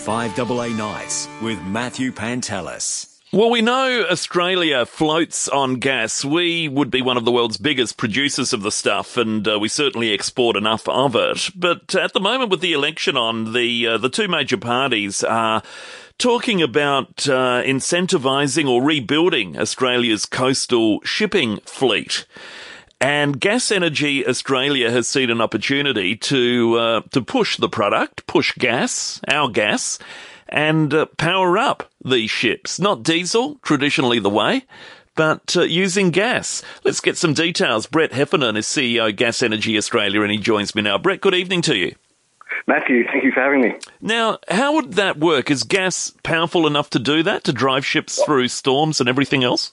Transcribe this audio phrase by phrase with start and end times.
[0.00, 3.18] 5AA Nights with Matthew Pantelis.
[3.32, 6.24] Well, we know Australia floats on gas.
[6.24, 9.68] We would be one of the world's biggest producers of the stuff, and uh, we
[9.68, 11.50] certainly export enough of it.
[11.54, 15.62] But at the moment, with the election on, the uh, the two major parties are
[16.16, 22.24] talking about uh, incentivising or rebuilding Australia's coastal shipping fleet.
[23.00, 28.52] And Gas Energy Australia has seen an opportunity to uh, to push the product, push
[28.58, 29.98] gas, our gas,
[30.50, 32.78] and uh, power up these ships.
[32.78, 34.64] Not diesel, traditionally the way,
[35.14, 36.62] but uh, using gas.
[36.84, 37.86] Let's get some details.
[37.86, 40.98] Brett Heffernan is CEO Gas Energy Australia, and he joins me now.
[40.98, 41.94] Brett, good evening to you.
[42.66, 43.74] Matthew, thank you for having me.
[44.02, 45.50] Now, how would that work?
[45.50, 49.72] Is gas powerful enough to do that, to drive ships through storms and everything else?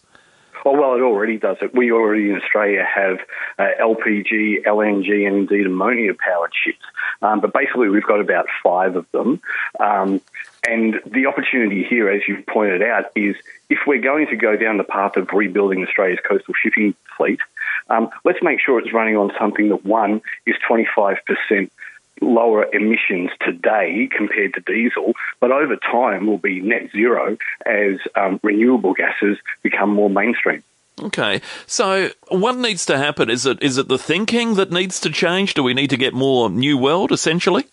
[0.68, 1.74] Oh, well, it already does it.
[1.74, 3.20] We already in Australia have
[3.58, 6.84] uh, LPG, LNG, and indeed ammonia powered ships.
[7.22, 9.40] Um, but basically, we've got about five of them.
[9.80, 10.20] Um,
[10.68, 13.38] and the opportunity here, as you pointed out, is
[13.70, 17.40] if we're going to go down the path of rebuilding Australia's coastal shipping fleet,
[17.90, 21.18] um, let's make sure it's running on something that, one, is 25%
[22.22, 28.40] lower emissions today compared to diesel, but over time will be net zero as um,
[28.44, 30.64] renewable gases become more mainstream.
[31.00, 33.30] Okay, so what needs to happen?
[33.30, 35.54] Is it is it the thinking that needs to change?
[35.54, 37.66] Do we need to get more New World essentially?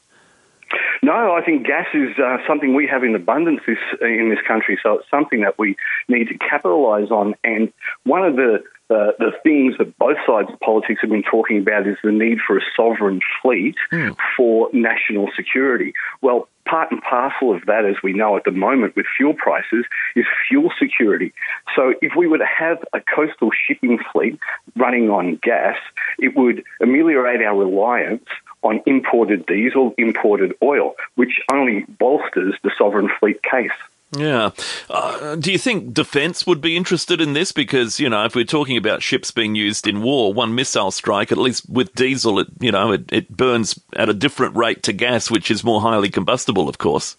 [1.15, 4.77] No, I think gas is uh, something we have in abundance this, in this country,
[4.83, 5.77] so it's something that we
[6.09, 7.34] need to capitalise on.
[7.45, 11.59] And one of the uh, the things that both sides of politics have been talking
[11.59, 14.15] about is the need for a sovereign fleet mm.
[14.37, 15.95] for national security.
[16.20, 19.87] Well, part and parcel of that, as we know at the moment with fuel prices,
[20.17, 21.33] is fuel security.
[21.75, 24.39] So if we were to have a coastal shipping fleet
[24.77, 25.77] running on gas,
[26.19, 28.29] it would ameliorate our reliance
[28.65, 33.70] on imported diesel, imported oil, which only bolsters the sovereign fleet case.
[34.17, 34.51] Yeah.
[34.89, 37.53] Uh, do you think defence would be interested in this?
[37.53, 41.33] Because, you know, if we're talking about ships being used in war, one missile strike,
[41.33, 44.92] at least with diesel, it, you know, it, it burns at a different rate to
[44.92, 47.17] gas, which is more highly combustible, of course.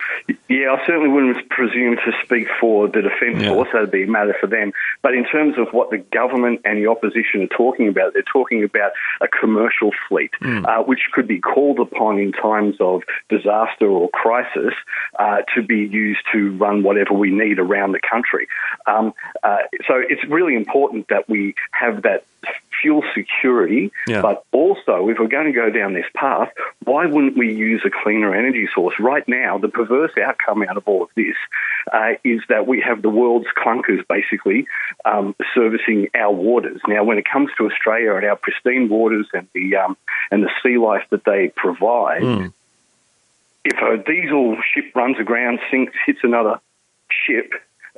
[0.47, 3.49] Yeah, I certainly wouldn't presume to speak for the Defence yeah.
[3.49, 3.69] Force.
[3.73, 4.73] That'd be a matter for them.
[5.01, 8.63] But in terms of what the government and the opposition are talking about, they're talking
[8.63, 8.91] about
[9.21, 10.65] a commercial fleet, mm.
[10.65, 14.73] uh, which could be called upon in times of disaster or crisis
[15.19, 18.47] uh, to be used to run whatever we need around the country.
[18.85, 19.13] Um,
[19.43, 19.57] uh,
[19.87, 22.23] so it's really important that we have that
[22.81, 24.21] fuel security, yeah.
[24.21, 26.51] but also if we're going to go down this path,
[26.83, 28.95] why wouldn't we use a cleaner energy source?
[28.99, 31.35] Right now, the perverse outcome out of all of this
[31.91, 34.67] uh, is that we have the world's clunkers basically
[35.03, 36.81] um, servicing our waters.
[36.87, 39.97] Now, when it comes to Australia and our pristine waters and the um,
[40.31, 42.21] and the sea life that they provide.
[42.21, 42.53] Mm.
[43.67, 46.59] If a diesel ship runs aground, sinks, hits another
[47.25, 47.53] ship,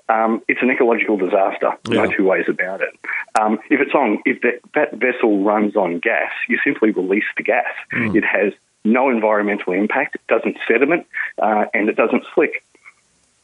[0.10, 1.72] um, it's an ecological disaster.
[1.90, 2.04] Yeah.
[2.04, 2.98] No two ways about it.
[3.40, 7.44] Um, if it's on, if that, that, vessel runs on gas, you simply release the
[7.44, 7.66] gas.
[7.94, 8.16] Mm.
[8.16, 8.54] It has
[8.86, 10.16] no environmental impact.
[10.16, 11.08] It doesn't sediment,
[11.42, 12.64] uh, and it doesn't slick.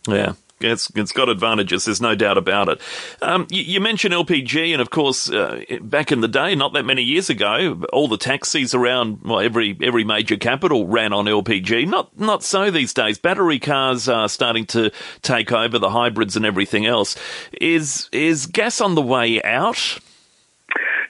[0.08, 0.34] Yeah.
[0.64, 1.86] It's, it's got advantages.
[1.86, 2.82] There's no doubt about it.
[3.22, 6.86] Um, you, you, mentioned LPG, and of course, uh, back in the day, not that
[6.86, 11.88] many years ago, all the taxis around well, every every major capital ran on LPG.
[11.88, 13.18] Not not so these days.
[13.18, 14.92] Battery cars are starting to
[15.22, 17.16] take over the hybrids and everything else.
[17.60, 20.00] Is is gas on the way out?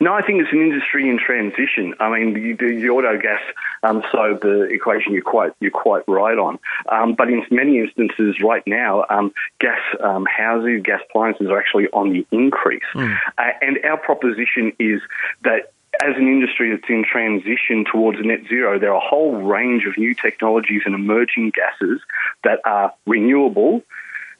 [0.04, 1.96] No, I think it's an industry in transition.
[2.00, 3.40] I mean, the, the auto gas
[3.84, 6.60] um, so the equation you're quite you're quite right on.
[6.90, 11.88] Um, but in many instances, right now, um, gas um, houses, gas appliances are actually
[11.88, 12.84] on the increase.
[12.94, 13.18] Mm.
[13.38, 15.02] Uh, and our proposition is
[15.44, 15.72] that
[16.02, 19.98] as an industry that's in transition towards net zero, there are a whole range of
[19.98, 22.02] new technologies and emerging gases
[22.44, 23.84] that are renewable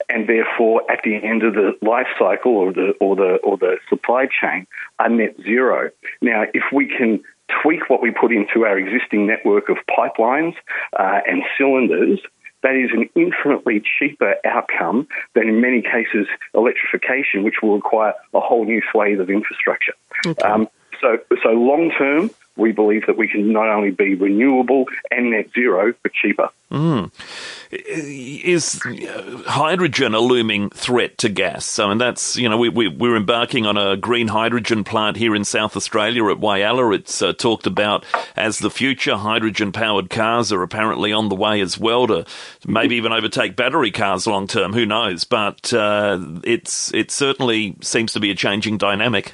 [0.10, 3.78] and therefore at the end of the life cycle or the or the or the
[3.90, 4.68] supply chain
[5.00, 5.90] are net zero.
[6.22, 7.24] Now, if we can
[7.62, 10.56] tweak what we put into our existing network of pipelines
[10.98, 12.20] uh, and cylinders,
[12.64, 18.40] that is an infinitely cheaper outcome than in many cases electrification, which will require a
[18.40, 19.94] whole new swathe of infrastructure.
[20.26, 20.42] Okay.
[20.42, 20.68] Um,
[21.02, 25.48] so, so long term, we believe that we can not only be renewable and net
[25.54, 26.50] zero, but cheaper.
[26.72, 27.12] Mm.
[27.72, 28.80] Is
[29.48, 31.80] hydrogen a looming threat to gas?
[31.80, 35.36] I mean, that's, you know, we, we, we're embarking on a green hydrogen plant here
[35.36, 36.96] in South Australia at Whyalla.
[36.96, 38.06] It's uh, talked about
[38.36, 39.16] as the future.
[39.16, 42.26] Hydrogen powered cars are apparently on the way as well to
[42.68, 44.74] maybe even overtake battery cars long term.
[44.74, 45.24] Who knows?
[45.24, 49.34] But uh, it's it certainly seems to be a changing dynamic.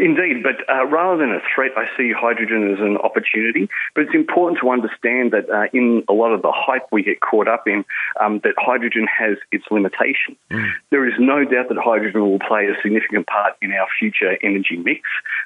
[0.00, 3.68] Indeed, but uh, rather than a threat, I see hydrogen as an opportunity.
[3.94, 7.20] But it's important to understand that uh, in a lot of the hype we get
[7.20, 7.84] caught up in,
[8.18, 10.38] um, that hydrogen has its limitations.
[10.50, 10.70] Mm.
[10.88, 14.76] There is no doubt that hydrogen will play a significant part in our future energy
[14.76, 15.02] mix,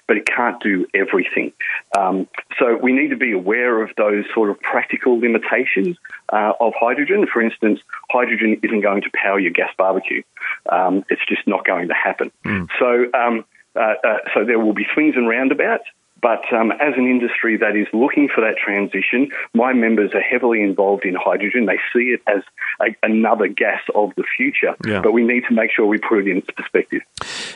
[0.07, 1.53] but it can't do everything.
[1.99, 2.29] Um,
[2.59, 5.97] so we need to be aware of those sort of practical limitations
[6.33, 7.27] uh, of hydrogen.
[7.27, 10.23] For instance, hydrogen isn't going to power your gas barbecue.
[10.71, 12.31] Um, it's just not going to happen.
[12.45, 12.69] Mm.
[12.79, 13.45] So um,
[13.77, 15.85] uh, uh, so there will be swings and roundabouts.
[16.25, 20.63] But um, as an industry that is looking for that transition, my members are heavily
[20.63, 21.67] involved in hydrogen.
[21.67, 22.43] They see it as
[22.81, 25.03] a, another gas of the future, yeah.
[25.03, 27.03] but we need to make sure we put it in its perspective.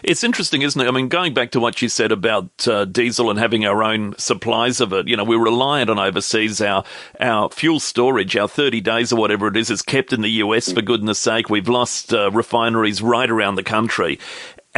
[0.02, 0.86] It's interesting, isn't it?
[0.86, 4.14] I mean, going back to what you said about uh, diesel and having our own
[4.18, 6.60] supplies of it, you know, we're reliant on overseas.
[6.60, 6.84] Our
[7.20, 10.72] our fuel storage, our 30 days or whatever it is, is kept in the US,
[10.72, 11.48] for goodness sake.
[11.48, 14.18] We've lost uh, refineries right around the country.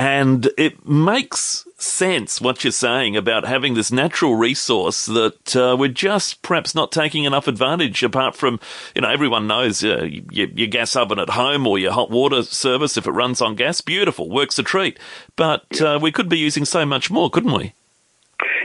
[0.00, 5.88] And it makes sense what you're saying about having this natural resource that uh, we're
[5.88, 8.02] just perhaps not taking enough advantage.
[8.02, 8.60] Apart from,
[8.94, 12.42] you know, everyone knows uh, your, your, gas oven at home or your hot water
[12.42, 14.98] service if it runs on gas, beautiful, works a treat.
[15.36, 17.74] But uh, we could be using so much more, couldn't we?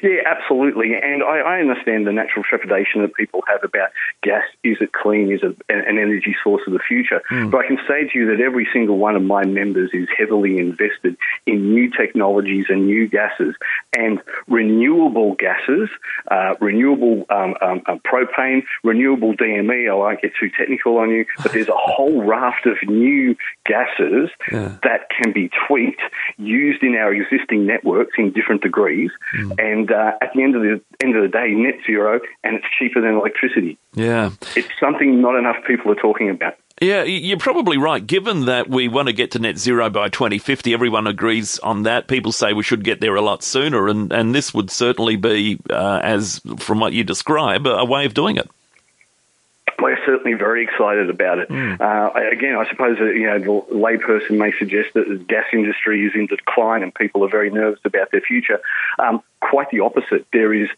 [0.06, 0.94] Yeah, absolutely.
[0.94, 3.90] And I, I, understand the natural trepidation that people have about
[4.22, 4.44] gas.
[4.64, 5.32] Is it clean?
[5.32, 7.24] Is it an energy source of the future?
[7.32, 7.50] Mm.
[7.50, 10.60] But I can say to you that every single one of my members is heavily
[10.60, 11.18] invested
[11.48, 13.56] in new technologies and new gases
[13.98, 15.90] and renewable gases,
[16.30, 19.90] uh, renewable um, um, uh, propane, renewable DME.
[19.90, 23.36] I won't get too technical on you, but there's a whole raft of new
[23.66, 24.78] gases yeah.
[24.84, 26.02] that can be tweaked,
[26.38, 29.60] used in our existing networks in different degrees, mm.
[29.60, 32.66] and uh, at the end of the end of the day, net zero, and it's
[32.80, 33.78] cheaper than electricity.
[33.94, 36.56] Yeah, it's something not enough people are talking about.
[36.82, 38.06] Yeah, you're probably right.
[38.06, 42.10] Given that we want to get to net zero by 2050, everyone agrees on that.
[42.10, 45.58] People say we should get there a lot sooner, and, and this would certainly be,
[45.70, 48.50] uh, as from what you describe, a way of doing it
[50.06, 51.50] certainly very excited about it.
[51.50, 51.80] Mm.
[51.80, 56.06] Uh, again, I suppose that, you know the layperson may suggest that the gas industry
[56.06, 58.60] is in decline and people are very nervous about their future.
[59.00, 60.26] Um, quite the opposite.
[60.32, 60.70] There is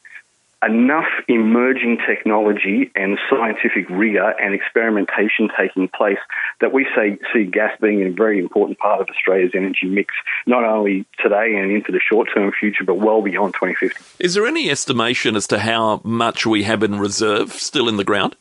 [0.63, 6.17] enough emerging technology and scientific rigor and experimentation taking place
[6.61, 10.15] that we say, see gas being a very important part of Australia's energy mix,
[10.47, 14.23] not only today and into the short term future, but well beyond 2050.
[14.23, 18.03] Is there any estimation as to how much we have in reserve still in the
[18.03, 18.35] ground?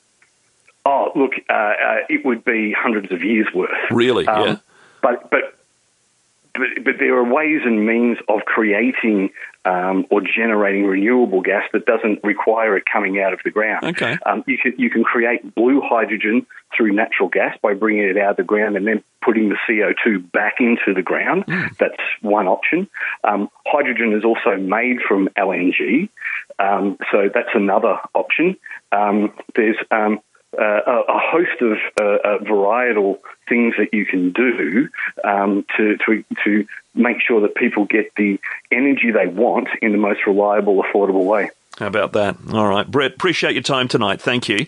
[1.17, 3.71] Look, uh, uh, it would be hundreds of years worth.
[3.91, 4.27] Really?
[4.27, 4.57] Um, yeah.
[5.03, 5.57] But, but
[6.57, 9.31] but, but there are ways and means of creating
[9.65, 13.85] um, or generating renewable gas that doesn't require it coming out of the ground.
[13.85, 14.17] Okay.
[14.25, 16.47] Um, you can you can create blue hydrogen
[16.77, 20.31] through natural gas by bringing it out of the ground and then putting the CO2
[20.31, 21.47] back into the ground.
[21.47, 21.77] Mm.
[21.79, 22.89] That's one option.
[23.25, 26.09] Um, hydrogen is also made from LNG,
[26.59, 28.57] um, so that's another option.
[28.93, 30.21] Um, there's um,
[30.59, 33.19] uh, a, host of uh, uh, varietal
[33.49, 34.89] things that you can do
[35.25, 38.39] um, to, to, to make sure that people get the
[38.71, 41.51] energy they want in the most reliable, affordable way.
[41.79, 42.37] How about that?
[42.53, 44.21] All right, Brett, appreciate your time tonight.
[44.21, 44.67] Thank you.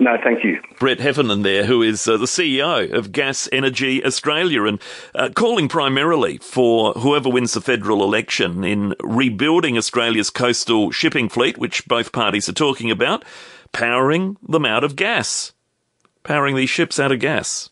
[0.00, 0.60] No, thank you.
[0.78, 4.80] Brett Heffernan there, who is uh, the CEO of Gas Energy Australia and
[5.12, 11.58] uh, calling primarily for whoever wins the federal election in rebuilding Australia's coastal shipping fleet,
[11.58, 13.24] which both parties are talking about
[13.72, 15.52] powering them out of gas.
[16.22, 17.70] Powering these ships out of gas.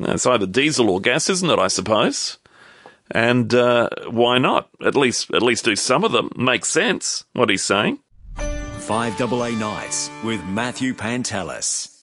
[0.00, 2.38] It's either diesel or gas, isn't it, I suppose?
[3.10, 4.70] And uh, why not?
[4.84, 6.30] At least, at least do some of them.
[6.34, 7.98] Makes sense, what he's saying.
[8.36, 11.91] 5AA Nights with Matthew Pantelis.